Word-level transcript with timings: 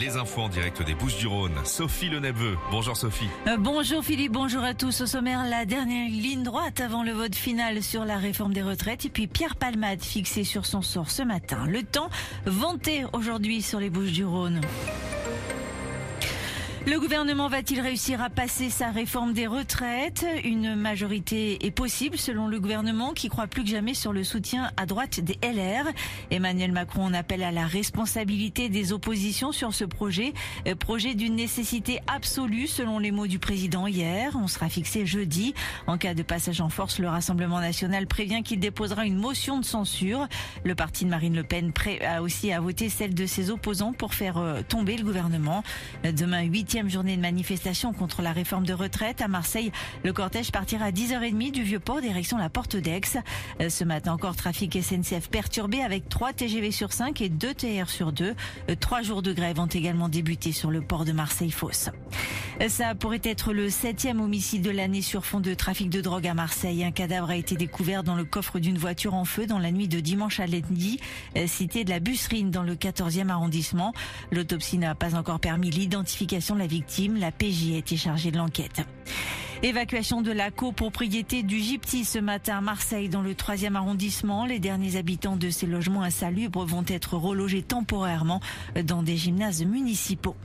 Les 0.00 0.16
infos 0.16 0.40
en 0.40 0.48
direct 0.48 0.82
des 0.82 0.94
Bouches 0.94 1.18
du 1.18 1.26
Rhône. 1.26 1.52
Sophie 1.64 2.08
Le 2.08 2.20
Neveu. 2.20 2.56
Bonjour 2.70 2.96
Sophie. 2.96 3.28
Euh, 3.46 3.58
bonjour 3.58 4.02
Philippe, 4.02 4.32
bonjour 4.32 4.62
à 4.62 4.72
tous. 4.72 5.02
Au 5.02 5.06
sommaire, 5.06 5.44
la 5.44 5.66
dernière 5.66 6.08
ligne 6.08 6.42
droite 6.42 6.80
avant 6.80 7.02
le 7.02 7.12
vote 7.12 7.34
final 7.34 7.82
sur 7.82 8.06
la 8.06 8.16
réforme 8.16 8.54
des 8.54 8.62
retraites 8.62 9.04
et 9.04 9.10
puis 9.10 9.26
Pierre 9.26 9.56
Palmade 9.56 10.02
fixé 10.02 10.42
sur 10.42 10.64
son 10.64 10.80
sort 10.80 11.10
ce 11.10 11.22
matin. 11.22 11.66
Le 11.66 11.82
temps 11.82 12.08
vanté 12.46 13.04
aujourd'hui 13.12 13.60
sur 13.60 13.78
les 13.78 13.90
Bouches 13.90 14.12
du 14.12 14.24
Rhône. 14.24 14.62
Le 16.86 16.98
gouvernement 16.98 17.48
va-t-il 17.48 17.78
réussir 17.78 18.22
à 18.22 18.30
passer 18.30 18.70
sa 18.70 18.90
réforme 18.90 19.34
des 19.34 19.46
retraites? 19.46 20.24
Une 20.44 20.74
majorité 20.74 21.66
est 21.66 21.70
possible 21.70 22.16
selon 22.16 22.48
le 22.48 22.58
gouvernement 22.58 23.12
qui 23.12 23.28
croit 23.28 23.48
plus 23.48 23.64
que 23.64 23.68
jamais 23.68 23.92
sur 23.92 24.14
le 24.14 24.24
soutien 24.24 24.70
à 24.78 24.86
droite 24.86 25.20
des 25.20 25.38
LR. 25.42 25.84
Emmanuel 26.30 26.72
Macron 26.72 27.04
en 27.04 27.12
appelle 27.12 27.42
à 27.42 27.52
la 27.52 27.66
responsabilité 27.66 28.70
des 28.70 28.94
oppositions 28.94 29.52
sur 29.52 29.74
ce 29.74 29.84
projet, 29.84 30.32
euh, 30.66 30.74
projet 30.74 31.14
d'une 31.14 31.34
nécessité 31.34 32.00
absolue 32.06 32.66
selon 32.66 32.98
les 32.98 33.10
mots 33.10 33.26
du 33.26 33.38
président 33.38 33.86
hier. 33.86 34.32
On 34.42 34.48
sera 34.48 34.70
fixé 34.70 35.04
jeudi. 35.04 35.52
En 35.86 35.98
cas 35.98 36.14
de 36.14 36.22
passage 36.22 36.62
en 36.62 36.70
force, 36.70 36.98
le 36.98 37.08
Rassemblement 37.08 37.60
national 37.60 38.06
prévient 38.06 38.42
qu'il 38.42 38.58
déposera 38.58 39.04
une 39.04 39.18
motion 39.18 39.58
de 39.58 39.66
censure. 39.66 40.28
Le 40.64 40.74
parti 40.74 41.04
de 41.04 41.10
Marine 41.10 41.36
Le 41.36 41.44
Pen 41.44 41.74
a 42.06 42.22
aussi 42.22 42.52
à 42.52 42.60
voter 42.60 42.88
celle 42.88 43.14
de 43.14 43.26
ses 43.26 43.50
opposants 43.50 43.92
pour 43.92 44.14
faire 44.14 44.38
euh, 44.38 44.62
tomber 44.66 44.96
le 44.96 45.04
gouvernement. 45.04 45.62
Demain 46.04 46.42
8 46.42 46.69
journée 46.88 47.16
de 47.16 47.20
manifestation 47.20 47.92
contre 47.92 48.22
la 48.22 48.32
réforme 48.32 48.64
de 48.64 48.72
retraite. 48.72 49.20
À 49.20 49.28
Marseille, 49.28 49.72
le 50.04 50.12
cortège 50.12 50.52
partira 50.52 50.86
à 50.86 50.90
10h30 50.92 51.50
du 51.50 51.62
Vieux-Port 51.62 52.00
direction 52.00 52.38
la 52.38 52.48
Porte 52.48 52.76
d'Aix. 52.76 53.00
Euh, 53.60 53.68
ce 53.68 53.82
matin 53.82 54.12
encore, 54.12 54.36
trafic 54.36 54.78
SNCF 54.80 55.28
perturbé 55.30 55.82
avec 55.82 56.08
3 56.08 56.32
TGV 56.32 56.70
sur 56.70 56.92
5 56.92 57.20
et 57.22 57.28
2 57.28 57.54
TR 57.54 57.88
sur 57.88 58.12
2. 58.12 58.34
Euh, 58.68 58.74
trois 58.78 59.02
jours 59.02 59.20
de 59.22 59.32
grève 59.32 59.58
ont 59.58 59.66
également 59.66 60.08
débuté 60.08 60.52
sur 60.52 60.70
le 60.70 60.80
port 60.80 61.04
de 61.04 61.10
Marseille-Fosse. 61.10 61.90
Euh, 62.60 62.68
ça 62.68 62.94
pourrait 62.94 63.20
être 63.24 63.52
le 63.52 63.68
septième 63.68 64.20
homicide 64.20 64.62
de 64.62 64.70
l'année 64.70 65.02
sur 65.02 65.26
fond 65.26 65.40
de 65.40 65.52
trafic 65.54 65.90
de 65.90 66.00
drogue 66.00 66.28
à 66.28 66.34
Marseille. 66.34 66.84
Un 66.84 66.92
cadavre 66.92 67.30
a 67.30 67.36
été 67.36 67.56
découvert 67.56 68.04
dans 68.04 68.14
le 68.14 68.24
coffre 68.24 68.60
d'une 68.60 68.78
voiture 68.78 69.14
en 69.14 69.24
feu 69.24 69.46
dans 69.46 69.58
la 69.58 69.72
nuit 69.72 69.88
de 69.88 69.98
dimanche 69.98 70.38
à 70.38 70.46
lundi, 70.46 71.00
cité 71.46 71.84
de 71.84 71.90
la 71.90 71.98
Busserine 71.98 72.52
dans 72.52 72.62
le 72.62 72.76
14e 72.76 73.28
arrondissement. 73.28 73.92
L'autopsie 74.30 74.78
n'a 74.78 74.94
pas 74.94 75.16
encore 75.16 75.40
permis 75.40 75.70
l'identification 75.70 76.54
la 76.60 76.66
victime. 76.66 77.16
La 77.16 77.32
PJ 77.32 77.72
a 77.72 77.78
été 77.78 77.96
chargée 77.96 78.30
de 78.30 78.36
l'enquête. 78.36 78.82
Évacuation 79.62 80.20
de 80.20 80.30
la 80.30 80.50
copropriété 80.50 81.42
du 81.42 81.58
Gypti 81.58 82.04
ce 82.04 82.18
matin 82.18 82.58
à 82.58 82.60
Marseille 82.60 83.08
dans 83.08 83.22
le 83.22 83.32
3e 83.32 83.76
arrondissement. 83.76 84.44
Les 84.44 84.58
derniers 84.58 84.96
habitants 84.96 85.36
de 85.36 85.48
ces 85.48 85.66
logements 85.66 86.02
insalubres 86.02 86.66
vont 86.66 86.84
être 86.86 87.16
relogés 87.16 87.62
temporairement 87.62 88.40
dans 88.84 89.02
des 89.02 89.16
gymnases 89.16 89.64
municipaux. 89.64 90.36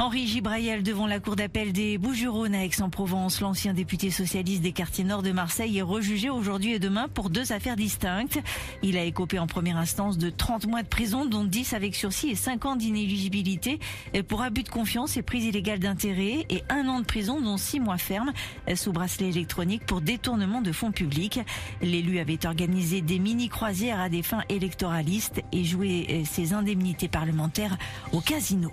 Henri 0.00 0.26
Gibraïel 0.26 0.82
devant 0.82 1.06
la 1.06 1.20
cour 1.20 1.36
d'appel 1.36 1.74
des 1.74 1.98
Bouches-du-Rhône 1.98 2.54
à 2.54 2.64
Aix-en-Provence. 2.64 3.42
L'ancien 3.42 3.74
député 3.74 4.10
socialiste 4.10 4.62
des 4.62 4.72
quartiers 4.72 5.04
nord 5.04 5.22
de 5.22 5.30
Marseille 5.30 5.76
est 5.76 5.82
rejugé 5.82 6.30
aujourd'hui 6.30 6.72
et 6.72 6.78
demain 6.78 7.06
pour 7.06 7.28
deux 7.28 7.52
affaires 7.52 7.76
distinctes. 7.76 8.40
Il 8.82 8.96
a 8.96 9.04
écopé 9.04 9.38
en 9.38 9.46
première 9.46 9.76
instance 9.76 10.16
de 10.16 10.30
30 10.30 10.68
mois 10.68 10.82
de 10.82 10.88
prison, 10.88 11.26
dont 11.26 11.44
10 11.44 11.74
avec 11.74 11.94
sursis 11.94 12.30
et 12.30 12.34
5 12.34 12.64
ans 12.64 12.76
d'inéligibilité 12.76 13.78
pour 14.26 14.40
abus 14.40 14.62
de 14.62 14.70
confiance 14.70 15.18
et 15.18 15.22
prise 15.22 15.44
illégale 15.44 15.80
d'intérêt 15.80 16.46
et 16.48 16.64
un 16.70 16.88
an 16.88 17.00
de 17.00 17.04
prison, 17.04 17.38
dont 17.38 17.58
6 17.58 17.80
mois 17.80 17.98
ferme 17.98 18.32
sous 18.76 18.92
bracelet 18.92 19.28
électronique 19.28 19.84
pour 19.84 20.00
détournement 20.00 20.62
de 20.62 20.72
fonds 20.72 20.92
publics. 20.92 21.40
L'élu 21.82 22.20
avait 22.20 22.46
organisé 22.46 23.02
des 23.02 23.18
mini-croisières 23.18 24.00
à 24.00 24.08
des 24.08 24.22
fins 24.22 24.44
électoralistes 24.48 25.42
et 25.52 25.62
joué 25.62 26.22
ses 26.24 26.54
indemnités 26.54 27.08
parlementaires 27.08 27.76
au 28.12 28.22
casino. 28.22 28.72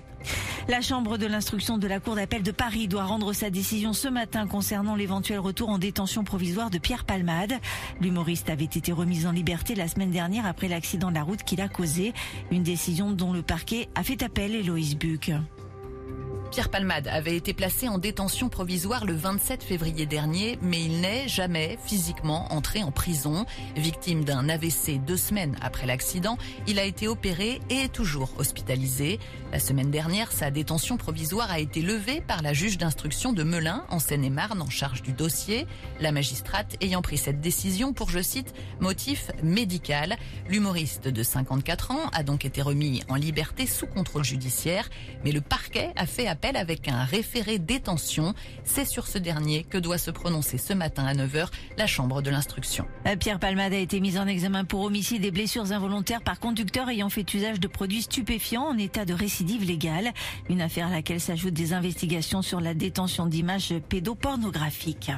La 0.69 0.81
Chambre 0.81 1.17
de 1.17 1.25
l'instruction 1.25 1.77
de 1.77 1.87
la 1.87 2.01
Cour 2.01 2.15
d'appel 2.15 2.43
de 2.43 2.51
Paris 2.51 2.89
doit 2.89 3.05
rendre 3.05 3.31
sa 3.31 3.49
décision 3.49 3.93
ce 3.93 4.09
matin 4.09 4.47
concernant 4.47 4.95
l'éventuel 4.95 5.39
retour 5.39 5.69
en 5.69 5.77
détention 5.77 6.25
provisoire 6.25 6.69
de 6.69 6.77
Pierre 6.77 7.05
Palmade. 7.05 7.53
L'humoriste 8.01 8.49
avait 8.49 8.65
été 8.65 8.91
remis 8.91 9.25
en 9.25 9.31
liberté 9.31 9.75
la 9.75 9.87
semaine 9.87 10.11
dernière 10.11 10.45
après 10.45 10.67
l'accident 10.67 11.09
de 11.09 11.15
la 11.15 11.23
route 11.23 11.43
qu'il 11.43 11.61
a 11.61 11.69
causé. 11.69 12.13
Une 12.51 12.63
décision 12.63 13.11
dont 13.11 13.31
le 13.31 13.43
parquet 13.43 13.87
a 13.95 14.03
fait 14.03 14.21
appel, 14.23 14.55
Héloïse 14.55 14.97
Buc. 14.97 15.31
Pierre 16.57 16.69
Palmade 16.69 17.07
avait 17.07 17.35
été 17.35 17.53
placé 17.53 17.87
en 17.87 17.99
détention 17.99 18.49
provisoire 18.49 19.05
le 19.05 19.13
27 19.13 19.61
février 19.61 20.07
dernier, 20.07 20.57
mais 20.63 20.81
il 20.81 21.01
n'est 21.01 21.27
jamais 21.27 21.77
physiquement 21.85 22.51
entré 22.51 22.81
en 22.81 22.89
prison. 22.89 23.45
Victime 23.75 24.23
d'un 24.23 24.49
AVC 24.49 24.97
deux 25.05 25.17
semaines 25.17 25.55
après 25.61 25.85
l'accident, 25.85 26.35
il 26.65 26.79
a 26.79 26.83
été 26.83 27.07
opéré 27.07 27.61
et 27.69 27.81
est 27.81 27.93
toujours 27.93 28.31
hospitalisé. 28.39 29.19
La 29.51 29.59
semaine 29.59 29.91
dernière, 29.91 30.31
sa 30.31 30.49
détention 30.49 30.97
provisoire 30.97 31.51
a 31.51 31.59
été 31.59 31.83
levée 31.83 32.21
par 32.21 32.41
la 32.41 32.53
juge 32.53 32.79
d'instruction 32.79 33.33
de 33.33 33.43
Melun, 33.43 33.85
en 33.89 33.99
Seine-et-Marne, 33.99 34.59
en 34.59 34.69
charge 34.69 35.03
du 35.03 35.13
dossier. 35.13 35.67
La 36.01 36.11
magistrate 36.11 36.75
ayant 36.81 37.03
pris 37.03 37.19
cette 37.19 37.39
décision 37.39 37.93
pour, 37.93 38.09
je 38.09 38.19
cite, 38.19 38.55
motif 38.79 39.29
médical. 39.43 40.17
L'humoriste 40.49 41.07
de 41.07 41.21
54 41.21 41.91
ans 41.91 42.09
a 42.13 42.23
donc 42.23 42.45
été 42.45 42.63
remis 42.63 43.03
en 43.09 43.15
liberté 43.15 43.67
sous 43.67 43.85
contrôle 43.85 44.23
judiciaire, 44.23 44.89
mais 45.23 45.31
le 45.31 45.41
parquet 45.41 45.93
a 45.95 46.07
fait 46.07 46.27
appel 46.27 46.46
avec 46.55 46.87
un 46.87 47.03
référé 47.03 47.59
détention. 47.59 48.33
C'est 48.63 48.85
sur 48.85 49.07
ce 49.07 49.17
dernier 49.17 49.63
que 49.63 49.77
doit 49.77 49.97
se 49.97 50.11
prononcer 50.11 50.57
ce 50.57 50.73
matin 50.73 51.05
à 51.05 51.13
9h 51.13 51.47
la 51.77 51.87
Chambre 51.87 52.21
de 52.21 52.29
l'instruction. 52.29 52.85
Euh, 53.05 53.15
Pierre 53.15 53.39
Palmade 53.39 53.73
a 53.73 53.77
été 53.77 53.99
mis 53.99 54.17
en 54.17 54.27
examen 54.27 54.65
pour 54.65 54.81
homicide 54.81 55.25
et 55.25 55.31
blessures 55.31 55.71
involontaires 55.71 56.21
par 56.21 56.39
conducteur 56.39 56.89
ayant 56.89 57.09
fait 57.09 57.33
usage 57.33 57.59
de 57.59 57.67
produits 57.67 58.03
stupéfiants 58.03 58.67
en 58.67 58.77
état 58.77 59.05
de 59.05 59.13
récidive 59.13 59.63
légale. 59.63 60.13
Une 60.49 60.61
affaire 60.61 60.87
à 60.87 60.91
laquelle 60.91 61.19
s'ajoutent 61.19 61.53
des 61.53 61.73
investigations 61.73 62.41
sur 62.41 62.61
la 62.61 62.73
détention 62.73 63.25
d'images 63.25 63.73
pédopornographiques. 63.89 65.11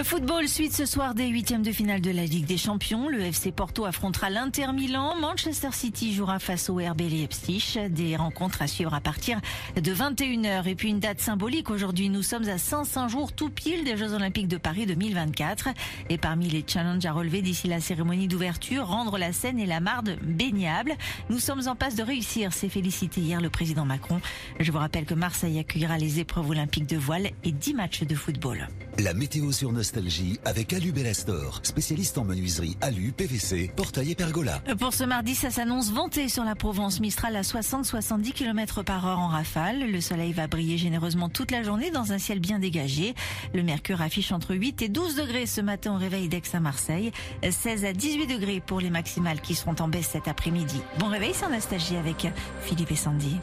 Football 0.00 0.48
suite 0.48 0.72
ce 0.72 0.84
soir 0.84 1.14
des 1.14 1.28
huitièmes 1.28 1.62
de 1.62 1.70
finale 1.70 2.00
de 2.00 2.10
la 2.10 2.24
Ligue 2.24 2.46
des 2.46 2.56
Champions. 2.56 3.08
Le 3.08 3.20
FC 3.20 3.52
Porto 3.52 3.84
affrontera 3.84 4.30
l'Inter 4.30 4.72
Milan. 4.72 5.14
Manchester 5.20 5.68
City 5.70 6.12
jouera 6.12 6.38
face 6.40 6.70
au 6.70 6.76
RB 6.76 7.02
Leipzig. 7.02 7.78
Des 7.90 8.16
rencontres 8.16 8.62
à 8.62 8.66
suivre 8.66 8.94
à 8.94 9.00
partir 9.00 9.40
de 9.76 9.94
21h. 9.94 10.66
Et 10.66 10.74
puis 10.74 10.88
une 10.88 10.98
date 10.98 11.20
symbolique. 11.20 11.70
Aujourd'hui, 11.70 12.08
nous 12.08 12.22
sommes 12.22 12.48
à 12.48 12.58
105 12.58 13.08
jours 13.08 13.32
tout 13.32 13.50
pile 13.50 13.84
des 13.84 13.96
Jeux 13.96 14.12
Olympiques 14.12 14.48
de 14.48 14.56
Paris 14.56 14.86
2024. 14.86 15.68
Et 16.08 16.18
parmi 16.18 16.48
les 16.48 16.64
challenges 16.66 17.04
à 17.06 17.12
relever 17.12 17.42
d'ici 17.42 17.68
la 17.68 17.80
cérémonie 17.80 18.28
d'ouverture, 18.28 18.86
rendre 18.86 19.18
la 19.18 19.32
Seine 19.32 19.60
et 19.60 19.66
la 19.66 19.80
Marde 19.80 20.18
baignables. 20.22 20.96
Nous 21.28 21.38
sommes 21.38 21.68
en 21.68 21.76
passe 21.76 21.94
de 21.94 22.02
réussir, 22.02 22.52
s'est 22.52 22.70
félicité 22.70 23.20
hier 23.20 23.40
le 23.40 23.50
président 23.50 23.84
Macron. 23.84 24.20
Je 24.58 24.72
vous 24.72 24.78
rappelle 24.78 25.04
que 25.04 25.14
Marseille 25.14 25.58
accueillera 25.58 25.98
les 25.98 26.18
épreuves 26.18 26.50
olympiques 26.50 26.88
de 26.88 26.96
voile 26.96 27.30
et 27.44 27.52
10 27.52 27.74
matchs 27.74 28.02
de 28.02 28.14
football. 28.14 28.68
La 28.98 29.14
météo 29.14 29.52
sur 29.52 29.70
Nostalgie 29.82 30.38
avec 30.44 30.72
Alu 30.74 30.92
Bellastor, 30.92 31.58
spécialiste 31.64 32.16
en 32.16 32.22
menuiserie 32.22 32.76
Alu, 32.80 33.10
PVC, 33.10 33.68
portail 33.74 34.12
et 34.12 34.14
pergola. 34.14 34.60
Pour 34.78 34.94
ce 34.94 35.02
mardi, 35.02 35.34
ça 35.34 35.50
s'annonce 35.50 35.90
venté 35.90 36.28
sur 36.28 36.44
la 36.44 36.54
Provence. 36.54 37.00
Mistral 37.00 37.34
à 37.34 37.40
60-70 37.40 38.30
km 38.30 38.84
par 38.84 39.04
heure 39.04 39.18
en 39.18 39.26
rafale. 39.26 39.90
Le 39.90 40.00
soleil 40.00 40.32
va 40.32 40.46
briller 40.46 40.78
généreusement 40.78 41.28
toute 41.28 41.50
la 41.50 41.64
journée 41.64 41.90
dans 41.90 42.12
un 42.12 42.18
ciel 42.18 42.38
bien 42.38 42.60
dégagé. 42.60 43.16
Le 43.54 43.64
mercure 43.64 44.00
affiche 44.00 44.30
entre 44.30 44.54
8 44.54 44.82
et 44.82 44.88
12 44.88 45.16
degrés 45.16 45.46
ce 45.46 45.60
matin 45.60 45.94
au 45.94 45.98
réveil 45.98 46.28
d'Aix 46.28 46.42
à 46.52 46.60
Marseille. 46.60 47.10
16 47.42 47.84
à 47.84 47.92
18 47.92 48.28
degrés 48.28 48.62
pour 48.64 48.78
les 48.78 48.90
maximales 48.90 49.40
qui 49.40 49.56
seront 49.56 49.74
en 49.80 49.88
baisse 49.88 50.10
cet 50.12 50.28
après-midi. 50.28 50.80
Bon 51.00 51.08
réveil 51.08 51.34
sur 51.34 51.50
Nostalgie 51.50 51.96
avec 51.96 52.28
Philippe 52.62 52.92
et 52.92 52.96
Sandy. 52.96 53.40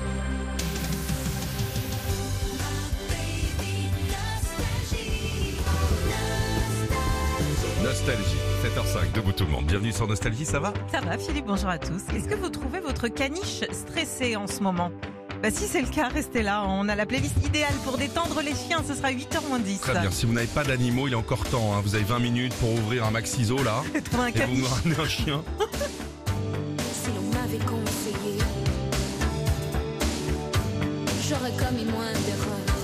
Nostalgie, 7.90 8.38
7h05, 8.64 9.12
debout 9.16 9.32
tout 9.32 9.46
le 9.46 9.50
monde. 9.50 9.66
Bienvenue 9.66 9.92
sur 9.92 10.08
Nostalgie, 10.08 10.46
ça 10.46 10.60
va? 10.60 10.74
Ça 10.92 11.02
va 11.02 11.18
Philippe, 11.18 11.48
bonjour 11.48 11.70
à 11.70 11.80
tous. 11.80 12.04
Est-ce 12.16 12.28
que 12.28 12.36
vous 12.36 12.50
trouvez 12.50 12.80
votre 12.82 13.08
caniche 13.08 13.64
stressée 13.72 14.36
en 14.36 14.46
ce 14.46 14.62
moment? 14.62 14.92
Bah 15.42 15.50
si 15.50 15.64
c'est 15.66 15.82
le 15.82 15.88
cas, 15.88 16.08
restez 16.10 16.44
là. 16.44 16.66
On 16.68 16.88
a 16.88 16.94
la 16.96 17.08
playlist 17.08 17.34
idéale 17.44 17.74
pour 17.84 17.98
détendre 17.98 18.42
les 18.44 18.54
chiens. 18.54 18.84
Ce 18.88 18.94
sera 18.94 19.10
8h 19.12 19.48
moins 19.48 19.58
10. 19.58 19.80
Très 19.80 20.00
bien. 20.02 20.12
Si 20.12 20.28
vous 20.28 20.34
n'avez 20.34 20.46
pas 20.46 20.64
d'animaux, 20.64 21.08
il 21.08 21.14
est 21.14 21.16
encore 21.16 21.44
temps. 21.46 21.74
hein. 21.74 21.82
Vous 21.84 21.96
avez 21.96 22.04
20 22.04 22.20
minutes 22.20 22.54
pour 22.60 22.72
ouvrir 22.74 23.06
un 23.06 23.12
max 23.12 23.36
ISO 23.40 23.58
là. 23.64 23.82
Trouver 24.04 24.24
un 24.24 24.28
Et 24.28 24.32
vous 24.34 24.38
caniche. 24.40 24.60
me 24.62 24.68
ramenez 24.68 25.00
un 25.00 25.08
chien. 25.08 25.44
Si 26.94 27.10
l'on 27.16 27.24
m'avait 27.40 27.58
conseillé, 27.66 28.38
j'aurais 31.28 31.52
commis 31.54 31.86
moins 31.86 32.12
d'erreurs. 32.12 32.76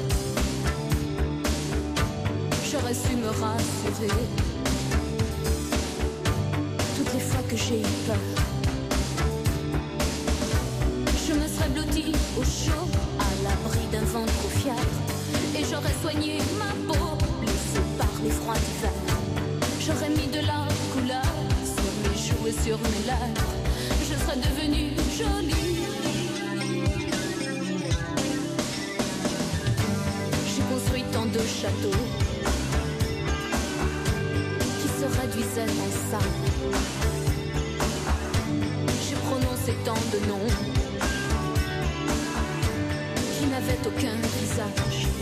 J'aurais 2.72 2.94
su 2.96 3.16
me 3.18 3.28
rassurer 3.28 4.55
j'ai 7.56 7.80
eu 7.80 7.94
peur. 8.06 8.18
Je 11.28 11.34
me 11.34 11.48
serais 11.48 11.70
blottie 11.70 12.12
au 12.38 12.44
chaud, 12.44 12.88
à 13.20 13.44
l'abri 13.44 13.80
d'un 13.92 14.06
ventre 14.06 14.32
fièvre, 14.58 14.78
et 15.58 15.64
j'aurais 15.64 15.96
soigné 16.02 16.40
ma 16.60 16.94
peau, 16.94 17.18
blessée 17.40 17.86
par 17.98 18.10
les 18.24 18.30
froids 18.30 18.56
d'hiver. 18.56 18.92
J'aurais 19.80 20.10
mis 20.10 20.28
de 20.28 20.46
la 20.46 20.68
couleur 20.94 21.34
sur 21.64 21.92
mes 22.04 22.18
joues 22.18 22.48
et 22.48 22.64
sur 22.64 22.78
mes 22.78 23.06
lèvres. 23.06 23.54
Je 24.02 24.16
serais 24.16 24.38
devenue 24.38 24.92
jolie. 25.18 25.80
J'ai 30.56 30.64
construit 30.74 31.04
tant 31.14 31.26
de 31.26 31.40
châteaux 31.40 32.02
qui 34.82 34.88
se 34.88 35.22
réduisaient 35.22 35.72
en 35.72 36.12
ça 36.12 37.15
qui 43.38 43.48
n'avaient 43.48 43.80
aucun 43.86 44.16
visage. 44.40 45.15